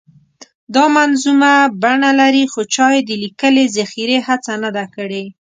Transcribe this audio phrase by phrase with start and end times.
[0.75, 5.23] دا منظومه بڼه لري خو چا یې د لیکلې ذخیرې هڅه نه ده کړې.